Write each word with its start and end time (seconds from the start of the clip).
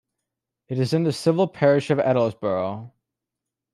It 0.67 0.79
is 0.79 0.95
in 0.95 1.03
the 1.03 1.13
civil 1.13 1.47
parish 1.47 1.91
of 1.91 1.99
Edlesborough. 1.99 2.91